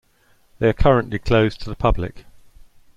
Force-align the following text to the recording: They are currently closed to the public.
They 0.57 0.67
are 0.67 0.73
currently 0.73 1.19
closed 1.19 1.61
to 1.61 1.69
the 1.69 1.75
public. 1.75 2.25